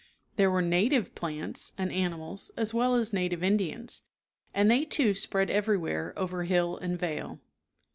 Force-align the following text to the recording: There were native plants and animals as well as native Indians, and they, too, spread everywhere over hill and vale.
There 0.35 0.49
were 0.49 0.63
native 0.63 1.13
plants 1.13 1.73
and 1.77 1.91
animals 1.91 2.49
as 2.57 2.73
well 2.73 2.95
as 2.95 3.13
native 3.13 3.43
Indians, 3.43 4.01
and 4.51 4.71
they, 4.71 4.83
too, 4.83 5.13
spread 5.13 5.51
everywhere 5.51 6.11
over 6.17 6.45
hill 6.45 6.75
and 6.75 6.97
vale. 6.97 7.39